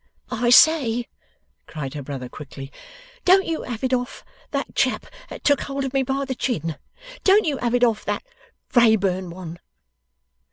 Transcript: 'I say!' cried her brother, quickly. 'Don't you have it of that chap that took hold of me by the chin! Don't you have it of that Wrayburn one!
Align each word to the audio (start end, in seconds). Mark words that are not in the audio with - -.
'I 0.31 0.49
say!' 0.49 1.07
cried 1.67 1.93
her 1.93 2.01
brother, 2.01 2.27
quickly. 2.27 2.71
'Don't 3.23 3.45
you 3.45 3.61
have 3.61 3.83
it 3.83 3.93
of 3.93 4.25
that 4.49 4.73
chap 4.73 5.05
that 5.29 5.43
took 5.43 5.61
hold 5.61 5.85
of 5.85 5.93
me 5.93 6.01
by 6.01 6.25
the 6.25 6.33
chin! 6.33 6.75
Don't 7.23 7.45
you 7.45 7.57
have 7.57 7.75
it 7.75 7.83
of 7.83 8.03
that 8.05 8.23
Wrayburn 8.73 9.29
one! 9.29 9.59